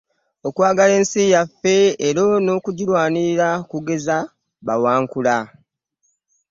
Okwagala 0.47 0.93
ensi 0.99 1.21
yaffe 1.33 1.75
era 2.07 2.23
n’okugirwanirira 2.45 3.47
okugeza 3.63 4.17
Bawankula. 4.65 5.37